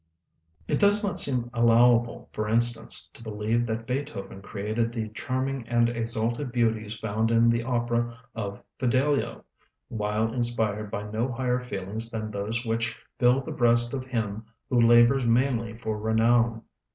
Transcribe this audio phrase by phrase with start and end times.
[0.67, 5.89] It does not seem allowable, for instance, to believe that Beethoven created the charming and
[5.89, 9.45] exalted beauties found in the opera of "Fidelio"
[9.89, 14.81] while inspired by no higher feelings than those which fill the breast of him who
[14.81, 16.63] labors mainly for renown.